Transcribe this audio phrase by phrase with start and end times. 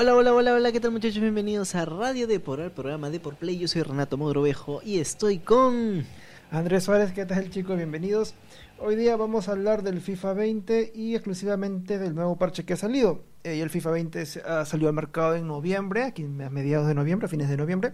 [0.00, 1.20] Hola, hola, hola, hola, ¿qué tal muchachos?
[1.20, 3.58] Bienvenidos a Radio Depor, al programa Depor Play.
[3.58, 6.04] Yo soy Renato Mogrovejo y estoy con...
[6.52, 7.76] Andrés Suárez, ¿qué tal chicos?
[7.76, 8.34] Bienvenidos.
[8.78, 12.76] Hoy día vamos a hablar del FIFA 20 y exclusivamente del nuevo parche que ha
[12.76, 13.24] salido.
[13.42, 16.94] Eh, el FIFA 20 se- ah, salió al mercado en noviembre, aquí a mediados de
[16.94, 17.92] noviembre, a fines de noviembre.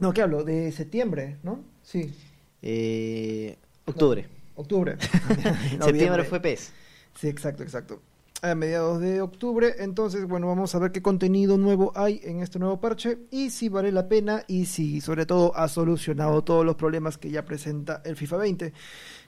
[0.00, 0.44] No, ¿qué hablo?
[0.44, 1.60] De septiembre, ¿no?
[1.82, 2.14] Sí,
[2.60, 3.56] Eh,
[3.86, 4.28] octubre.
[4.54, 4.96] octubre.
[5.82, 6.72] Septiembre fue PES.
[7.18, 8.02] Sí, exacto, exacto.
[8.46, 12.60] A mediados de octubre, entonces, bueno, vamos a ver qué contenido nuevo hay en este
[12.60, 16.76] nuevo parche y si vale la pena y si sobre todo ha solucionado todos los
[16.76, 18.72] problemas que ya presenta el FIFA 20.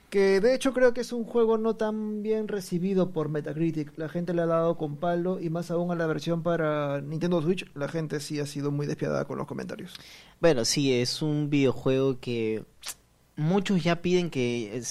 [0.09, 3.91] Que de hecho creo que es un juego no tan bien recibido por Metacritic.
[3.97, 7.41] La gente le ha dado con palo y más aún a la versión para Nintendo
[7.41, 9.95] Switch, la gente sí ha sido muy despiadada con los comentarios.
[10.39, 12.63] Bueno, sí, es un videojuego que
[13.35, 14.81] muchos ya piden que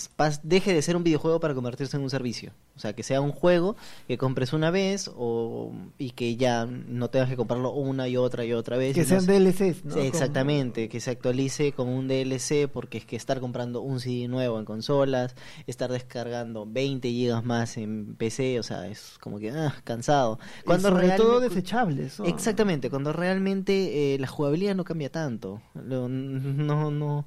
[0.43, 2.53] deje de ser un videojuego para convertirse en un servicio.
[2.79, 3.75] O sea, que sea un juego
[4.07, 8.45] que compres una vez o, y que ya no tengas que comprarlo una y otra
[8.45, 8.95] y otra vez.
[8.95, 9.95] Que sean DLCs, ¿no?
[9.95, 14.29] Sí, exactamente, que se actualice con un DLC, porque es que estar comprando un CD
[14.29, 15.35] nuevo en consolas,
[15.67, 20.39] estar descargando 20 gigas más en PC, o sea, es como que ah, cansado.
[20.65, 22.21] Cuando sobre todo desechables.
[22.21, 22.27] ¿no?
[22.27, 25.61] Exactamente, cuando realmente eh, la jugabilidad no cambia tanto.
[25.75, 27.27] Lo- no, no,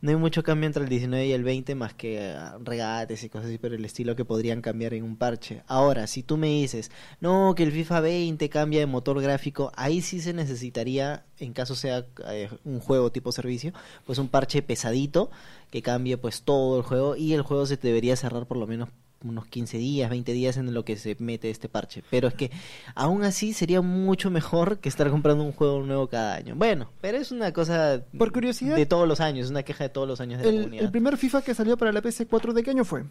[0.00, 3.28] no hay mucho cambio entre el 19 y el 20 más que ah, regates y
[3.28, 5.62] cosas así, pero el estilo que podrían cambiar en un parche.
[5.66, 10.00] Ahora, si tú me dices, no, que el FIFA 20 cambia de motor gráfico, ahí
[10.00, 13.72] sí se necesitaría, en caso sea eh, un juego tipo servicio,
[14.06, 15.30] pues un parche pesadito
[15.70, 18.88] que cambie pues todo el juego y el juego se debería cerrar por lo menos
[19.24, 22.02] unos 15 días, 20 días en lo que se mete este parche.
[22.10, 22.50] Pero es que
[22.94, 26.54] aún así sería mucho mejor que estar comprando un juego nuevo cada año.
[26.56, 29.90] Bueno, pero es una cosa Por curiosidad, de todos los años, es una queja de
[29.90, 30.84] todos los años de la El, comunidad.
[30.84, 33.04] el primer FIFA que salió para la PS4, ¿de qué año fue?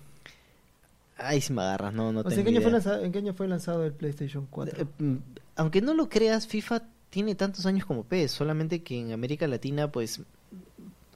[1.18, 2.72] Ahí sí me agarras, no, no O sea, tengo ¿en, qué año fue idea.
[2.72, 4.82] lanzado, ¿En qué año fue lanzado el PlayStation 4?
[4.82, 5.16] Eh, mm,
[5.56, 9.92] Aunque no lo creas, FIFA tiene tantos años como PES, solamente que en América Latina,
[9.92, 10.22] pues,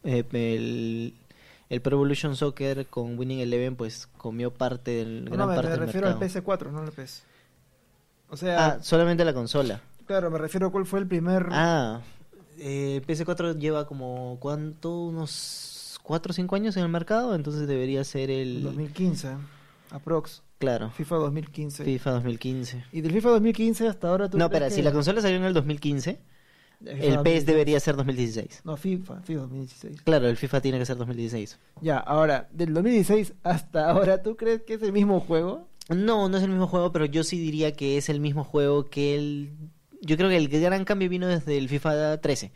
[0.04, 1.14] eh, el,
[1.72, 5.70] el Pro Evolution Soccer con Winning Eleven, pues, comió parte del, no, gran me, parte
[5.70, 6.42] me del refiero al mercado.
[6.44, 7.24] PS4, no al PS.
[8.30, 9.82] O sea, Ah, solamente la consola.
[10.06, 11.48] claro, me refiero a cuál fue el primer...
[11.52, 12.02] Ah,
[12.60, 15.00] eh, el PS4 lleva como, ¿cuánto?
[15.06, 18.64] Unos 4 o 5 años en el mercado, entonces debería ser el...
[18.64, 19.30] 2015,
[19.92, 20.44] aprox.
[20.60, 21.84] Claro, FIFA 2015.
[21.86, 22.86] FIFA 2015.
[22.92, 25.44] Y del FIFA 2015 hasta ahora tú No, espera, que- si la consola salió en
[25.46, 26.31] el 2015, FIFA
[26.86, 27.46] el PES 2016.
[27.46, 28.62] debería ser 2016.
[28.64, 30.02] No, FIFA, FIFA 2016.
[30.02, 31.60] Claro, el FIFA tiene que ser 2016.
[31.82, 35.68] Ya, ahora, del 2016 hasta ahora, ¿tú crees que es el mismo juego?
[35.90, 38.86] No, no es el mismo juego, pero yo sí diría que es el mismo juego
[38.86, 39.52] que el...
[40.02, 42.52] Yo creo que el gran cambio vino desde el FIFA 13.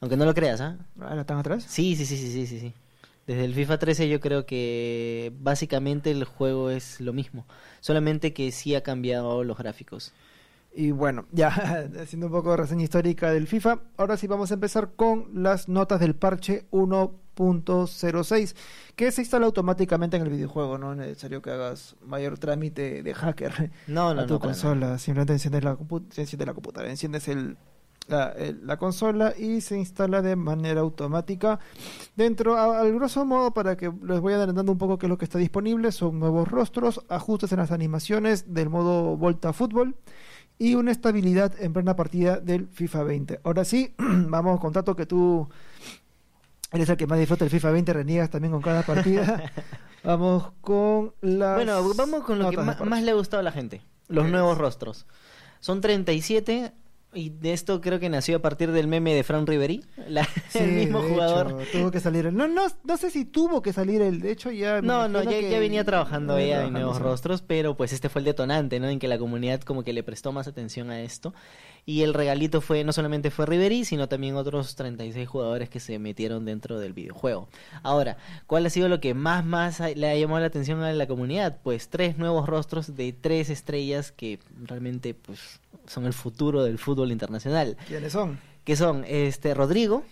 [0.00, 0.78] Aunque no lo creas, ¿ah?
[1.00, 1.64] Ah, ¿no están atrás?
[1.68, 2.72] Sí, sí, sí, sí, sí, sí, sí.
[3.26, 7.46] Desde el FIFA 13 yo creo que básicamente el juego es lo mismo.
[7.80, 10.12] Solamente que sí ha cambiado los gráficos.
[10.74, 11.48] Y bueno, ya
[12.02, 15.68] haciendo un poco de reseña histórica del FIFA, ahora sí vamos a empezar con las
[15.68, 16.66] notas del parche
[17.36, 18.54] 1.06,
[18.96, 23.14] que se instala automáticamente en el videojuego, no es necesario que hagas mayor trámite de
[23.14, 24.40] hacker No, no, a tu no.
[24.40, 27.56] consola, simplemente enciendes la, compu- se enciende la computadora, enciendes el,
[28.08, 31.58] la, el- la consola y se instala de manera automática.
[32.16, 35.18] Dentro, a- al grosso modo, para que les voy adelantando un poco qué es lo
[35.18, 39.96] que está disponible, son nuevos rostros, ajustes en las animaciones del modo Volta Fútbol
[40.58, 43.40] y una estabilidad en plena partida del FIFA 20.
[43.44, 45.48] Ahora sí, vamos con Tato que tú
[46.72, 49.50] eres el que más disfruta el FIFA 20, reniegas también con cada partida.
[50.04, 53.82] vamos con las Bueno, vamos con lo que más le ha gustado a la gente.
[54.08, 55.06] Los ¿Qué nuevos rostros.
[55.60, 56.72] Son 37
[57.14, 60.58] y de esto creo que nació a partir del meme de Fran Riveri, la- Sí,
[60.60, 61.60] el mismo de jugador.
[61.62, 62.26] hecho, tuvo que salir.
[62.26, 64.20] el- No, no, no sé si tuvo que salir el.
[64.20, 64.80] De hecho, ya.
[64.82, 67.02] No, no, ya, ya venía trabajando ella en nuevos sí.
[67.02, 68.88] rostros, pero pues este fue el detonante, ¿no?
[68.88, 71.34] En que la comunidad como que le prestó más atención a esto.
[71.84, 75.98] Y el regalito fue, no solamente fue Riveri, sino también otros 36 jugadores que se
[75.98, 77.48] metieron dentro del videojuego.
[77.82, 81.06] Ahora, ¿cuál ha sido lo que más, más le ha llamado la atención a la
[81.08, 81.58] comunidad?
[81.62, 87.10] Pues tres nuevos rostros de tres estrellas que realmente pues son el futuro del fútbol
[87.10, 87.76] internacional.
[87.88, 88.38] ¿Quiénes son?
[88.64, 90.04] Que son este Rodrigo,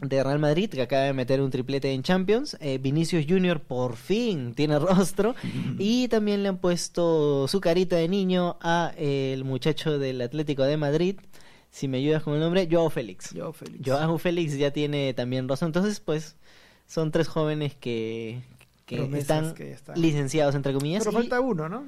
[0.00, 2.56] De Real Madrid, que acaba de meter un triplete en Champions.
[2.60, 5.34] Eh, Vinicius Junior por fin tiene rostro.
[5.78, 10.62] Y también le han puesto su carita de niño a eh, el muchacho del Atlético
[10.64, 11.16] de Madrid.
[11.70, 13.32] Si me ayudas con el nombre, Joao Félix.
[13.32, 13.80] Yo, Félix.
[13.88, 15.66] Joao Félix ya tiene también rostro.
[15.66, 16.36] Entonces, pues,
[16.86, 18.42] son tres jóvenes que,
[18.86, 20.00] están que ya están.
[20.00, 21.02] licenciados, entre comillas.
[21.04, 21.84] Pero y- falta uno, ¿no?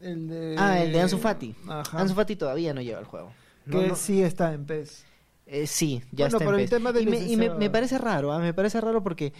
[0.00, 0.54] El de.
[0.58, 1.54] Ah, el de Ansu Fati.
[1.68, 1.98] Ajá.
[2.00, 3.32] Ansu Fati todavía no lleva el juego.
[3.66, 5.04] No, que no- sí está en PES.
[5.46, 7.98] Eh, sí, ya Bueno, está en pero el tema del y me, y me- parece
[7.98, 9.32] raro, ah, me parece raro porque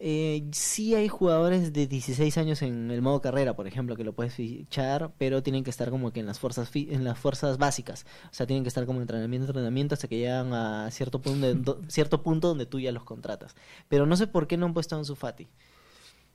[0.00, 4.12] Eh, sí hay jugadores de 16 años en el modo carrera, por ejemplo, que lo
[4.12, 7.58] puedes fichar, pero tienen que estar como que en las fuerzas fi- en las fuerzas
[7.58, 8.04] básicas.
[8.24, 11.54] O sea, tienen que estar como entrenamiento, entrenamiento hasta que llegan a cierto punto, de-
[11.54, 13.54] do- cierto punto donde tú ya los contratas.
[13.88, 15.46] Pero no sé por qué no han puesto a Ansu Fati.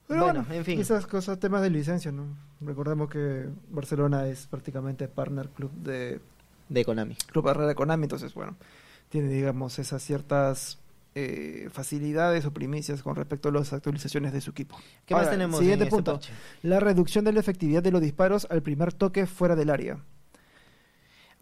[0.08, 0.80] Pero Bueno, bueno, en fin.
[0.80, 2.26] Esas cosas, temas de licencia, ¿no?
[2.62, 6.22] Recordemos que Barcelona es prácticamente partner club de
[6.70, 7.16] De Konami.
[7.32, 8.56] Club Herrera Konami, entonces, bueno,
[9.10, 10.80] tiene, digamos, esas ciertas
[11.16, 14.78] eh, facilidades o primicias con respecto a las actualizaciones de su equipo.
[15.06, 15.60] ¿Qué más tenemos?
[15.60, 16.14] Siguiente en este punto.
[16.14, 16.32] parche?
[16.64, 19.98] La reducción de la efectividad de los disparos al primer toque fuera del área.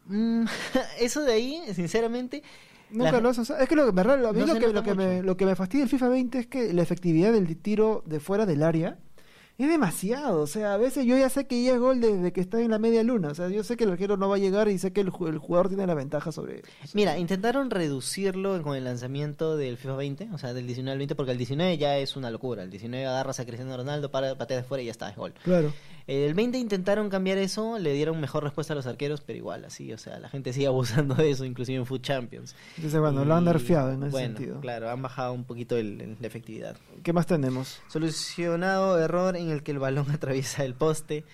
[0.06, 0.46] Mm,
[1.00, 2.44] eso de ahí, sinceramente,
[2.90, 3.60] Nunca La- lo has usado.
[3.60, 5.46] Es que lo, que me- a mí No lo, que, lo, que me, lo que
[5.46, 8.98] me fastidia el FIFA 20 es que la efectividad del tiro de fuera del área
[9.58, 10.42] es demasiado.
[10.42, 12.72] O sea, a veces yo ya sé que ya es gol desde que está en
[12.72, 13.30] la media luna.
[13.30, 15.08] O sea, yo sé que el arquero no va a llegar y sé que el,
[15.28, 16.62] el jugador tiene la ventaja sobre.
[16.94, 21.16] Mira, intentaron reducirlo con el lanzamiento del FIFA 20, o sea, del 19 al 20,
[21.16, 22.64] porque el 19 ya es una locura.
[22.64, 25.34] El 19 agarras a Cristiano Ronaldo, para, patea de fuera y ya está, es gol.
[25.44, 25.74] Claro.
[26.08, 29.92] El 20 intentaron cambiar eso, le dieron mejor respuesta a los arqueros, pero igual, así,
[29.92, 32.56] o sea, la gente sigue abusando de eso, inclusive en Food Champions.
[32.78, 34.62] Entonces, bueno, lo han nerfeado en ese bueno, sentido.
[34.62, 36.78] Claro, han bajado un poquito el- el- la efectividad.
[37.04, 37.82] ¿Qué más tenemos?
[37.90, 41.26] Solucionado error en el que el balón atraviesa el poste.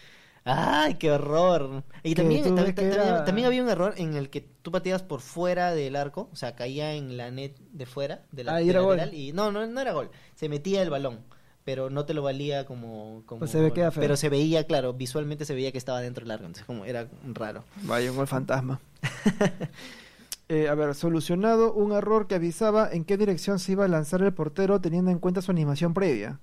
[0.45, 1.83] ¡Ay, qué horror!
[2.03, 2.43] Y también,
[2.77, 6.35] era- también había un error en el que tú pateabas por fuera del arco, o
[6.35, 8.99] sea, caía en la net de fuera, de la Ah, y de era gol.
[9.13, 11.19] y no, no, no era gol, se metía el balón,
[11.63, 13.23] pero no te lo valía como...
[13.25, 14.01] como Pues se ve que era feo.
[14.01, 17.07] Pero se veía, claro, visualmente se veía que estaba dentro del arco, entonces como era
[17.33, 17.63] raro.
[17.83, 18.79] Vaya, un gol fantasma.
[20.49, 24.21] Eh, a ver, solucionado un error que avisaba en qué dirección se iba a lanzar
[24.21, 26.39] el portero teniendo en cuenta su animación previa.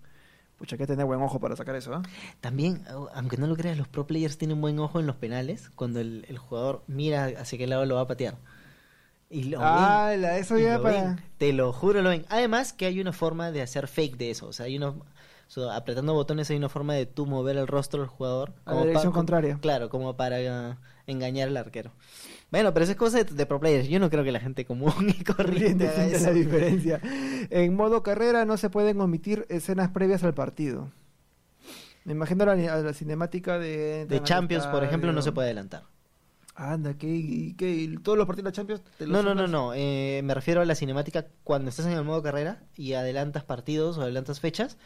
[0.58, 2.02] Pucha, hay que tener buen ojo para sacar eso, ¿ah?
[2.40, 5.70] También, au- aunque no lo creas, los pro players tienen buen ojo en los penales
[5.76, 8.36] cuando el, el jugador mira hacia qué lado lo va a patear.
[9.30, 9.68] Y lo ven.
[9.70, 11.04] Ah, la- eso Y ya lo para...
[11.04, 12.26] ven, te lo juro, lo ven.
[12.28, 14.48] Además que hay una forma de hacer fake de eso.
[14.48, 14.78] O sea, hay
[15.46, 18.52] sea, apretando botones hay una forma de tú mover el rostro del jugador.
[18.64, 19.58] A la dirección contraria.
[19.60, 21.92] Claro, como para eh, engañar al arquero.
[22.50, 23.88] Bueno, pero eso es cosa de, de pro players.
[23.88, 26.26] Yo no creo que la gente común y corriente haga eso.
[26.26, 27.00] la diferencia.
[27.50, 30.90] En modo carrera no se pueden omitir escenas previas al partido.
[32.04, 34.06] Me imagino la, cinemática de...
[34.06, 35.82] De Champions, por ejemplo, no se puede adelantar.
[36.62, 38.82] Anda, ¿qué, qué, todos los partidos de la Champions?
[38.98, 39.50] te los No, no, no, sumas?
[39.50, 39.72] no.
[39.74, 43.96] eh, me refiero a la cinemática cuando estás en el modo carrera y adelantas partidos
[43.96, 44.76] o adelantas fechas.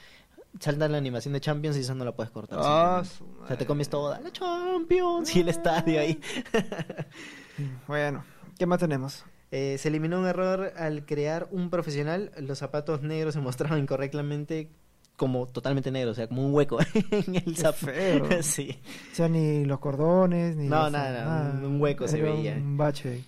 [0.61, 2.61] Salta la animación de Champions y eso no la puedes cortar.
[2.63, 3.03] Ah,
[3.43, 6.21] o sea, te comes toda la Champions y el estadio ahí.
[7.87, 8.25] Bueno,
[8.59, 9.25] ¿qué más tenemos?
[9.51, 12.33] Eh, se eliminó un error al crear un profesional.
[12.39, 14.71] Los zapatos negros se mostraban incorrectamente
[15.17, 16.79] como totalmente negros, o sea, como un hueco
[17.11, 18.29] en el zapato.
[18.43, 18.77] sí.
[19.13, 20.69] O sea, ni los cordones, ni...
[20.69, 22.55] No, los- nada, un- un hueco se veía.
[22.55, 23.25] Un bache.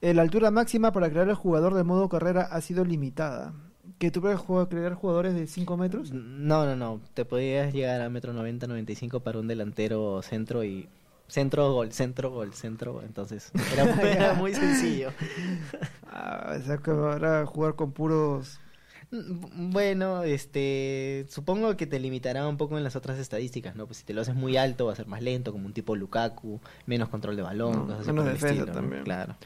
[0.00, 3.52] Eh, La altura máxima para crear el jugador de modo carrera ha sido limitada.
[3.98, 6.10] ¿Que tú puedes crear jugadores de 5 metros?
[6.12, 7.00] No, no, no.
[7.14, 10.88] Te podías llegar a metro noventa, noventa y cinco para un delantero centro y
[11.28, 13.02] centro gol, centro gol, centro.
[13.02, 15.10] Entonces era, muy- era muy sencillo.
[16.10, 18.60] Ah, o sea, que ahora jugar con puros...
[19.14, 23.86] Mm, Bueno, este, supongo que te limitará un poco en las otras estadísticas, ¿no?
[23.86, 25.94] Pues si te lo haces muy alto va a ser más lento, como un tipo
[25.96, 28.72] Lukaku, menos control de balón, No, menos defensa estilo, ¿no?
[28.72, 29.04] también.
[29.04, 29.36] Claro.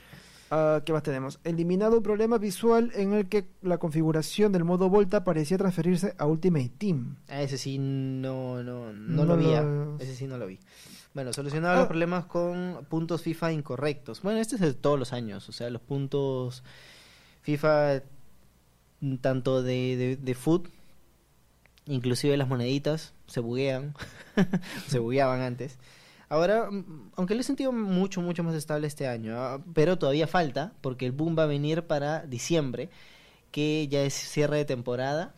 [0.50, 1.40] Ah, ¿Qué más tenemos?
[1.44, 6.24] Eliminado un problema visual en el que la configuración del modo Volta parecía transferirse a
[6.24, 7.16] Ultimate Team.
[7.28, 9.44] Ah, ese sí no, no, no, No lo vi.
[9.44, 10.58] lo- Ese sí no lo vi.
[11.12, 11.78] Bueno, solucionado Ah.
[11.80, 14.22] los problemas con puntos FIFA incorrectos.
[14.22, 15.46] Bueno, este es de todos los años.
[15.50, 16.62] O sea, los puntos
[17.42, 18.02] FIFA,
[19.20, 20.68] tanto de, de, de foot,
[21.86, 23.94] inclusive las moneditas, se buguean.
[24.88, 25.78] se bugueaban antes.
[26.28, 30.26] Ahora, mm, aunque lo he sentido mucho, mucho más estable este año, ah, pero todavía
[30.26, 32.90] falta, porque el boom va a venir para diciembre,
[33.50, 35.34] que ya es cierre de temporada.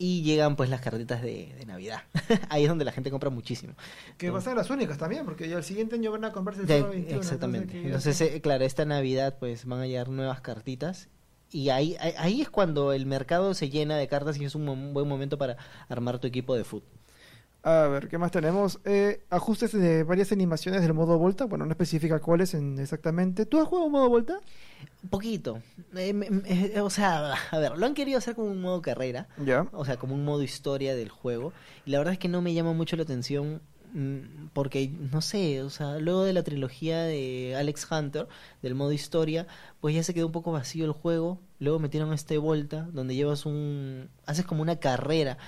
[0.00, 2.02] Y llegan pues las cartitas de, de Navidad.
[2.50, 3.74] Ahí es donde la gente compra muchísimo.
[4.16, 6.62] Que va a ser las únicas también, porque ya el siguiente año van a comprarse
[6.62, 7.18] el Ya, FIFA 21.
[7.20, 7.72] exactamente.
[7.74, 11.08] que Entonces, se- eh, claro, esta Navidad pues van a llegar nuevas cartitas.
[11.50, 15.08] Y ahí, ahí, es cuando el mercado se llena de cartas y es un buen
[15.08, 15.56] momento para
[15.88, 16.88] armar tu equipo de fútbol.
[17.62, 18.78] A ver, ¿qué más tenemos?
[18.84, 21.44] Eh, ajustes de varias animaciones del modo Volta.
[21.46, 23.46] Bueno, no especifica cuáles en- exactamente.
[23.46, 24.38] ¿Tú has jugado modo Volta?
[25.10, 25.60] Poquito.
[25.96, 28.80] Eh, me- me- eh, o sea, a ver, lo han querido hacer como un modo
[28.80, 29.26] carrera.
[29.44, 29.66] Ya.
[29.72, 31.52] o sea, como un modo historia del juego.
[31.84, 33.60] Y la verdad es que no me llama mucho la atención
[34.52, 38.28] porque, no sé, o sea, luego de la trilogía de Alex Hunter,
[38.62, 39.46] del modo historia,
[39.80, 41.40] pues ya se quedó un poco vacío el juego.
[41.58, 44.08] Luego metieron este Volta, donde llevas un...
[44.26, 45.38] haces como una carrera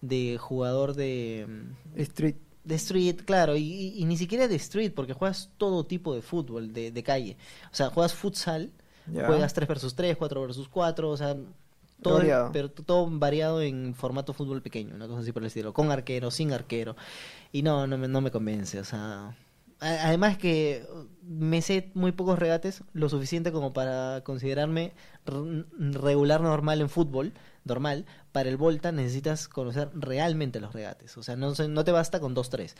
[0.00, 1.46] de jugador de...
[1.48, 2.36] mm, Street.
[2.64, 6.22] de street, claro, y, y- y ni siquiera de street, porque juegas todo tipo de
[6.22, 7.36] fútbol, de, de calle.
[7.72, 8.70] O sea, juegas futsal,
[9.26, 11.36] juegas 3 versus 3, 4 versus 4, o sea,
[12.02, 12.50] Todo, Variado.
[12.52, 16.30] pero todo variado en formato fútbol pequeño, una cosa así por el estilo, con arquero,
[16.30, 16.96] sin arquero.
[17.52, 19.36] Y no, no me, no me convence, o sea...
[19.82, 24.92] Además que uh, me sé muy pocos regates, lo suficiente como para considerarme
[25.78, 27.32] regular normal en fútbol,
[27.64, 28.04] normal.
[28.30, 32.20] Para el Volta necesitas conocer realmente los regates, o sea, no, se- no te basta
[32.20, 32.76] con dos, tres.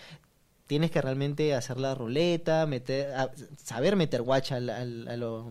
[0.71, 5.09] Tienes que realmente hacer la ruleta, meter, a- saber meter guacha al, al,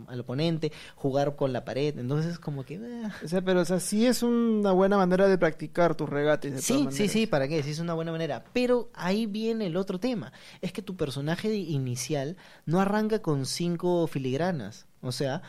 [0.07, 1.99] al oponente, jugar con la pared.
[1.99, 2.75] Entonces, como que.
[2.75, 3.09] eh.
[3.21, 6.53] O sea, pero o sea, sí es una buena manera de practicar tus regates.
[6.53, 7.27] de Sí, sí, sí.
[7.27, 7.61] ¿para qué?
[7.63, 8.45] Sí, es una buena manera.
[8.53, 10.31] Pero ahí viene el otro tema.
[10.61, 14.85] Es que tu personaje inicial no arranca con cinco filigranas.
[15.01, 15.41] O sea,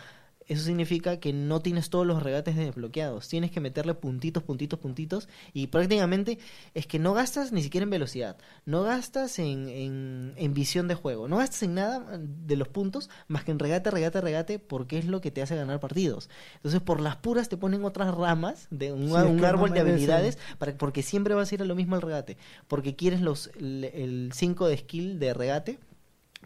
[0.50, 3.28] eso significa que no tienes todos los regates desbloqueados.
[3.28, 5.28] Tienes que meterle puntitos, puntitos, puntitos.
[5.52, 6.40] Y prácticamente
[6.74, 8.36] es que no gastas ni siquiera en velocidad.
[8.66, 11.28] No gastas en, en, en visión de juego.
[11.28, 15.04] No gastas en nada de los puntos más que en regate, regate, regate, porque es
[15.04, 16.28] lo que te hace ganar partidos.
[16.56, 19.46] Entonces, por las puras te ponen otras ramas de un, Sí, es un que no
[19.46, 22.36] árbol de habilidades para, porque siempre vas a ir a lo mismo al regate.
[22.66, 25.78] Porque quieres los el 5 de skill de regate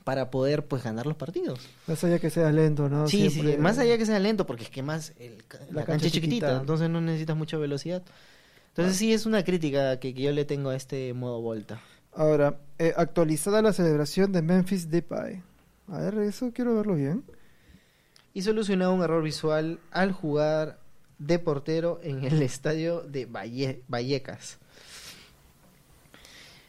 [0.04, 1.60] para poder pues ganar los partidos.
[1.86, 3.08] Más allá que sea lento, ¿no?
[3.08, 5.84] sí, Siempre- sí, más allá que sea lento, porque es que más el la, La
[5.86, 6.60] cancha, es chiquitita, chiquita.
[6.60, 8.02] entonces no necesitas mucha velocidad.
[8.68, 11.80] Entonces sí es una crítica que, que yo le tengo a este modo Volta.
[12.12, 15.42] Ahora, eh, actualizada la celebración de Memphis Depay.
[15.88, 17.24] A ver, eso quiero verlo bien.
[18.34, 20.78] Y solucionó un error visual al jugar
[21.18, 24.58] de portero en el estadio de Valle- Vallecas.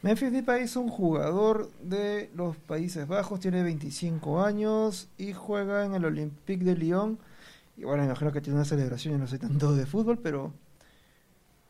[0.05, 5.95] Memphis Depay es un jugador de los Países Bajos, tiene 25 años y juega en
[5.95, 7.17] el Olympique de Lyon.
[7.75, 10.53] Y bueno, me imagino que tiene una celebración, yo no soy tanto de fútbol, pero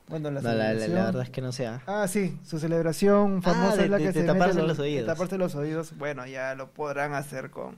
[0.09, 1.81] bueno, la No, la, la- la celebración- verdad es que no sea.
[1.87, 4.77] Ah, sí, su celebración famosa Ah, de- es la de- que de se taparse los
[4.77, 5.05] de oídos.
[5.07, 5.97] taparse los oídos.
[5.97, 7.77] Bueno, ya lo podrán hacer con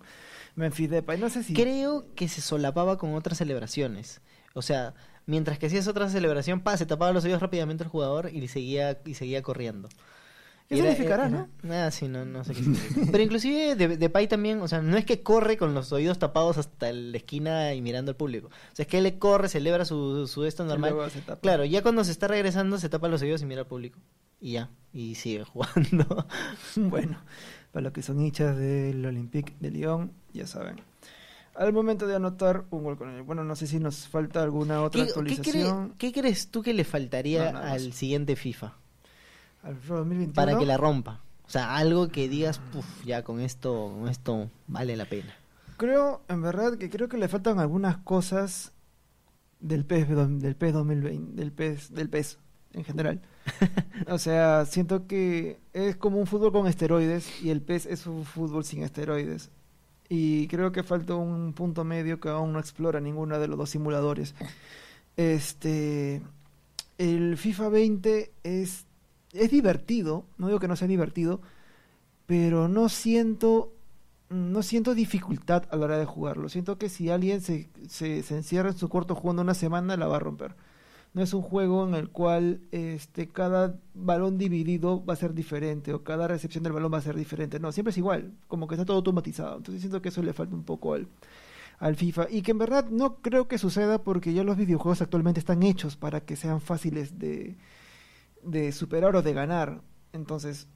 [0.56, 1.20] Memphis Depay.
[1.20, 4.22] No sé si Creo que se solapaba con otras celebraciones.
[4.56, 4.96] O sea,
[5.28, 8.98] mientras que hacías otra celebración, pa, se tapaba los oídos rápidamente el jugador y seguía,
[9.06, 9.88] y seguía corriendo.
[10.68, 13.02] ¿Qué Era- significará, era- Ah, sí, no, no sé qué significa.
[13.12, 16.58] Pero inclusive de, Depay también, o sea, no es que corre con los oídos tapados
[16.58, 18.48] hasta la esquina y mirando al público.
[18.48, 20.94] O sea, es que él le corre, celebra su, su esto normal.
[21.42, 23.98] Claro, ya cuando se está regresando se tapa los oídos y mira al público.
[24.42, 26.28] Y ya, y sigue jugando.
[26.76, 27.18] Bueno,
[27.72, 30.82] para los que son hinchas del Olympique de Lyon, ya saben.
[31.56, 33.24] Al momento de anotar un gol con él.
[33.24, 35.94] Bueno, no sé si nos falta alguna otra ¿Qué, qué, cree- actualización.
[35.98, 38.74] qué crees tú que le faltaría No, al siguiente FIFA?
[39.64, 40.34] Al FIFA 2021.
[40.34, 41.22] para que la rompa.
[41.46, 45.34] O sea, algo que digas, puf, ya con esto, con esto vale la pena.
[45.78, 48.74] Creo, en verdad, que creo que le faltan algunas cosas
[49.60, 50.10] del PES,
[50.42, 52.38] del PES 2020, del PES, del PES
[52.74, 53.22] en general.
[54.08, 58.26] o sea, siento que es como un fútbol con esteroides y el PES es un
[58.26, 59.50] fútbol sin esteroides.
[60.10, 63.70] Y creo que falta un punto medio que aún no explora ninguno de los dos
[63.70, 64.36] simuladores.
[65.18, 66.22] Este,
[67.00, 68.86] el FIFA 20 es
[69.38, 71.41] es divertido, no digo que no sea divertido,
[72.25, 73.74] pero no siento
[74.29, 76.50] no siento dificultad a la hora de jugarlo.
[76.50, 80.08] Siento que si alguien se, se, se encierra en su cuarto jugando una semana, la
[80.08, 80.56] va a romper.
[81.13, 85.94] No es un juego en el cual este, cada balón dividido va a ser diferente
[85.94, 87.60] o cada recepción del balón va a ser diferente.
[87.60, 89.58] No, siempre es igual, como que está todo automatizado.
[89.58, 91.08] Entonces siento que eso le falta un poco al,
[91.79, 92.27] al FIFA.
[92.29, 95.96] Y que en verdad no creo que suceda porque ya los videojuegos actualmente están hechos
[95.96, 97.56] para que sean fáciles de,
[98.48, 99.82] de superar o de ganar.
[100.13, 100.68] Entonces,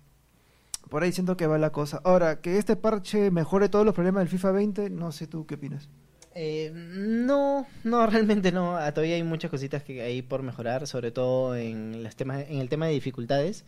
[0.90, 2.02] por ahí siento que va la cosa.
[2.04, 5.56] Ahora, que este parche mejore todos los problemas del FIFA 20, no sé tú qué
[5.56, 5.90] opinas.
[6.36, 8.78] Eh, no, no, realmente no.
[8.78, 12.60] Ah, Todavía hay muchas cositas que hay por mejorar, sobre todo en, los temas, en
[12.60, 13.66] el tema de dificultades.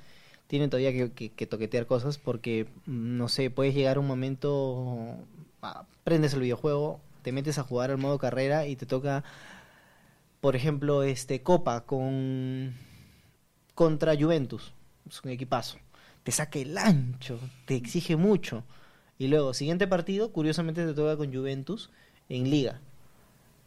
[0.47, 5.17] Tienen todavía que, que- que toquetear cosas porque, mm, no sé, puedes llegar un momento,
[5.61, 9.23] ah, prendes el videojuego, te metes a jugar al modo carrera y te toca,
[10.41, 12.73] por ejemplo, este Copa con
[13.75, 14.73] contra Juventus,
[15.09, 15.77] es un equipazo.
[16.23, 18.63] Te saca el ancho, te exige mucho.
[19.19, 21.89] Y luego, siguiente partido, curiosamente te toca con Juventus
[22.29, 22.79] en liga.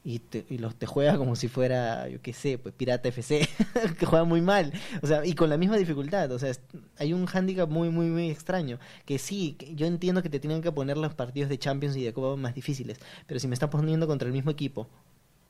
[0.05, 3.49] Y, te, y los te juega como si fuera, yo qué sé, pues Pirata FC,
[3.99, 4.73] que juega muy mal.
[5.03, 6.31] O sea, y con la misma dificultad.
[6.31, 6.61] O sea, es-
[6.99, 8.79] hay un hándicap muy, muy, muy extraño.
[9.05, 12.05] Que sí, que yo entiendo que te tienen que poner los partidos de Champions y
[12.05, 12.99] de Copa más difíciles.
[13.27, 14.89] Pero si me están poniendo contra el mismo equipo,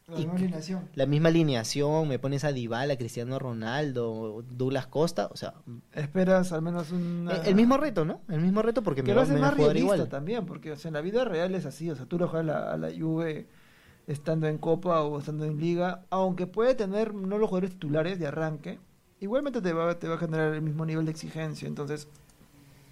[0.09, 0.89] La misma alineación.
[0.95, 5.55] la misma alineación, me pones a Dybala, Cristiano Ronaldo, Douglas Costa, o sea,
[5.93, 7.29] Esperas al menos un...
[7.45, 8.21] el mismo reto, ¿no?
[8.29, 10.09] El mismo reto porque Que me lo va, hace me más realista igual.
[10.09, 11.91] también, porque o sea, en la vida real es así.
[11.91, 13.49] O sea, tú lo juegas a la, a la Juve
[14.07, 18.29] estando en Copa o estando en Liga, aunque puede tener no los jugadores titulares de
[18.29, 18.79] arranque,
[19.21, 21.67] igualmente te va, te va a generar el mismo nivel de exigencia.
[21.67, 22.07] Entonces,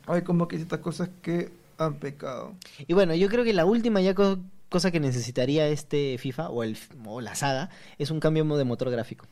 [0.07, 2.55] hay como que ciertas cosas que han pecado.
[2.87, 4.39] Y bueno, yo creo que la última ya co-
[4.75, 6.77] cosa que necesitaría este FIFA o, el,
[7.07, 9.29] o la saga es un cambio de motor gráfico.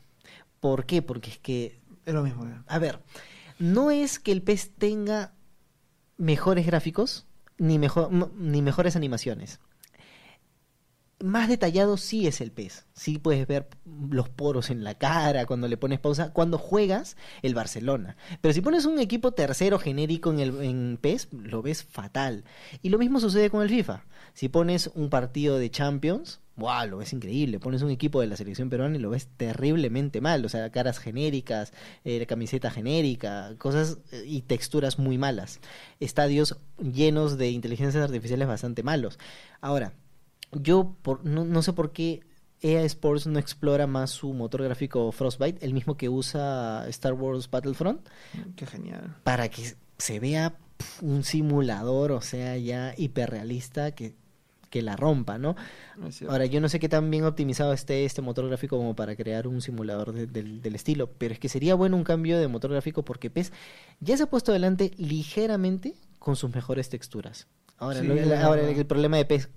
[0.61, 1.01] ¿Por qué?
[1.01, 2.47] Porque es que, Es lo mismo.
[2.65, 3.01] a ver,
[3.59, 5.33] no es que el PES tenga
[6.15, 9.59] mejores gráficos ni, mejor, ni mejores animaciones.
[11.23, 12.85] Más detallado sí es el PES.
[12.91, 13.69] Sí puedes ver
[14.09, 16.33] los poros en la cara cuando le pones pausa.
[16.33, 18.17] Cuando juegas el Barcelona.
[18.41, 22.43] Pero si pones un equipo tercero genérico en, el, en PES, lo ves fatal.
[22.81, 24.03] Y lo mismo sucede con el FIFA.
[24.33, 26.87] Si pones un partido de Champions, ¡wow!
[26.89, 27.57] Lo ves increíble.
[27.57, 30.43] Pones un equipo de la selección peruana y lo ves terriblemente mal.
[30.43, 31.71] O sea, caras genéricas,
[32.03, 35.61] eh, camiseta genérica, cosas eh, y texturas muy malas.
[36.01, 39.19] Estadios llenos de inteligencias artificiales bastante malos.
[39.61, 39.93] Ahora,
[40.61, 42.21] yo por, no, no sé por qué
[42.61, 47.49] EA Sports no explora más su motor gráfico Frostbite, el mismo que usa Star Wars
[47.49, 48.01] Battlefront,
[48.55, 49.15] Qué genial.
[49.23, 50.55] para que se vea
[51.01, 54.13] un simulador, o sea, ya hiperrealista que,
[54.69, 55.55] que la rompa, ¿no?
[56.27, 59.47] Ahora, yo no sé qué tan bien optimizado esté este motor gráfico como para crear
[59.47, 62.71] un simulador de- del- del estilo, pero es que sería bueno un cambio de motor
[62.71, 63.51] gráfico porque PES
[63.99, 67.47] ya se ha puesto adelante ligeramente con sus mejores texturas.
[67.77, 68.79] Ahora, Sí, lo- es ahora verdad.
[68.79, 69.49] el problema de PES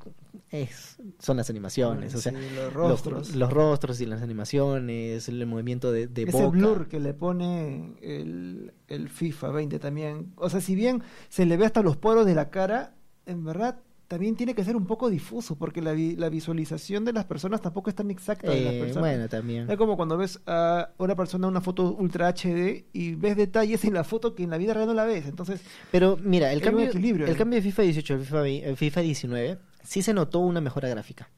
[0.50, 3.34] es, son las animaciones, o sea, los- rostros.
[3.34, 6.48] Los, rostros y las animaciones, el movimiento de, de Ese boca.
[6.50, 10.32] blur que le pone el, el FIFA 20 también.
[10.36, 12.94] O sea, si bien se le ve hasta los poros de la cara,
[13.26, 17.12] en verdad también tiene que ser un poco difuso, porque la, vi- la visualización de
[17.12, 19.00] las personas tampoco es tan exacta de las Eh, personas.
[19.10, 19.68] bueno, también.
[19.68, 23.94] Es como cuando ves a una persona una foto ultra HD y ves detalles en
[23.94, 25.26] la foto que en la vida real no la ves.
[25.26, 29.58] Entonces, Pero mira, el cambio, equilibrio el cambio de FIFA 18 al FIFA, FIFA 19
[29.86, 31.30] sí se notó una mejora gráfica.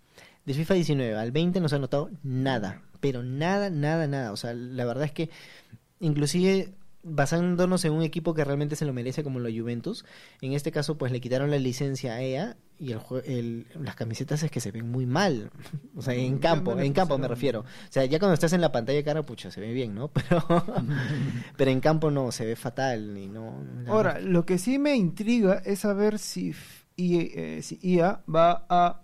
[0.44, 4.32] De FIFA 19 al 20 no se ha notado nada, pero nada, nada, nada.
[4.32, 5.30] O sea, la verdad es que
[6.00, 6.72] inclusive
[7.04, 10.04] basándonos en un equipo que realmente se lo merece como la Juventus,
[10.40, 14.42] en este caso pues le quitaron la licencia a EA y el, el- las camisetas
[14.42, 15.50] es que se ven muy mal.
[15.96, 17.60] O sea, en campo, en campo me refiero.
[17.60, 20.08] O sea, ya cuando estás en la pantalla cara, pucha, se ve bien, ¿no?
[20.12, 20.44] Pero,
[21.56, 23.16] pero en campo no, se ve fatal.
[23.18, 26.54] Y no, ahora, lo que sí me intriga es saber si,
[26.98, 29.02] eh, si EA va a,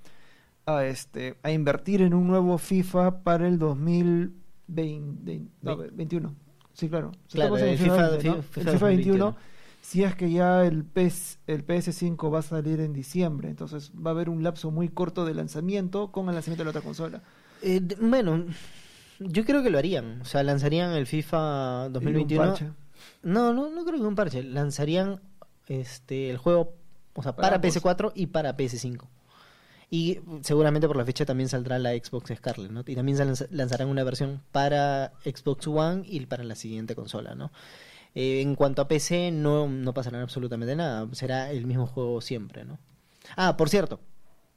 [0.67, 6.35] a, este, a invertir en un nuevo FIFA para el 2020, no, Ve- 21.
[6.73, 7.13] Sí, claro.
[7.33, 7.41] El
[7.79, 8.43] FIFA- 20, ¿no?
[8.43, 9.37] FIFA el FIFA 21, 2021.
[9.81, 14.11] si es que ya el, PS, el PS5 va a salir en diciembre, entonces va
[14.11, 17.23] a haber un lapso muy corto de lanzamiento con el lanzamiento de la otra consola.
[17.63, 18.45] Eh, bueno,
[19.21, 20.21] yo creo que lo harían.
[20.21, 22.45] O sea, lanzarían el FIFA Y un 2021.
[22.45, 22.67] parche.
[23.23, 24.43] No, no, no creo que un parche.
[24.43, 25.21] Lanzarían
[25.69, 26.75] este el juego,
[27.15, 27.77] o sea, Para para, ambos.
[27.77, 29.07] PS4 y para PS5.
[29.91, 32.83] Y seguramente por la fecha también saldrá la Xbox Scarlet, ¿no?
[32.87, 33.19] Y también
[33.51, 37.53] lanzarán una versión para Xbox One y para la siguiente consola, ¿no?
[38.15, 41.07] Eh, en cuanto a PC, no, no pasará absolutamente nada.
[41.13, 42.79] Será el mismo juego siempre, ¿no?
[43.37, 44.01] Ah, por cierto,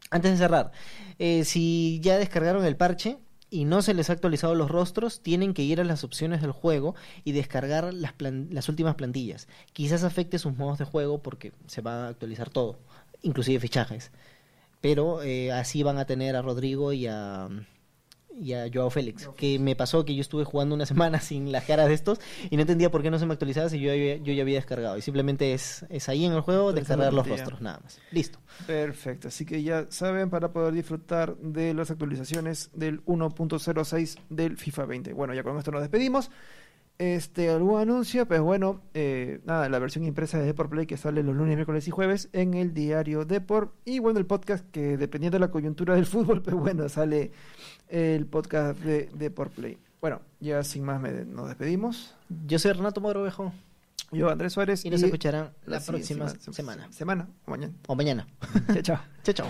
[0.09, 0.71] antes de cerrar,
[1.19, 3.17] eh, si ya descargaron el parche
[3.49, 6.51] y no se les ha actualizado los rostros, tienen que ir a las opciones del
[6.51, 9.47] juego y descargar las, las últimas plantillas.
[9.73, 12.79] Quizás afecte sus modos de juego porque se va a actualizar todo,
[13.21, 14.11] inclusive fichajes.
[14.81, 17.49] Pero eh, así van a tener a Rodrigo y a,
[18.39, 19.29] y a Joao Félix.
[19.35, 22.19] Que me pasó que yo estuve jugando una semana sin las caras de estos
[22.49, 24.97] y no entendía por qué no se me actualizaba si yo, yo ya había descargado.
[24.97, 27.99] Y simplemente es, es ahí en el juego descargar los rostros, nada más.
[28.11, 28.39] Listo.
[28.65, 34.85] Perfecto, así que ya saben para poder disfrutar de las actualizaciones del 1.06 del FIFA
[34.85, 35.13] 20.
[35.13, 36.29] Bueno, ya con esto nos despedimos.
[36.99, 41.21] Este, algún anuncio, pues bueno, eh, nada, la versión impresa de Deport Play que sale
[41.21, 43.71] los lunes, miércoles y jueves en el diario Deport.
[43.85, 47.31] Y bueno, el podcast que dependiendo de la coyuntura del fútbol, pues bueno, sale
[47.89, 49.77] el podcast de Deport Play.
[50.01, 52.13] Bueno, ya sin más me- nos despedimos.
[52.45, 53.51] Yo soy Renato Moro Viejo
[54.11, 54.85] Yo, Andrés Suárez.
[54.85, 57.73] y nos escucharán la próxima sema- semana Semana o mañana.
[57.87, 58.27] o mañana.
[58.73, 58.99] chao, chao.
[59.23, 59.47] Chao, chao.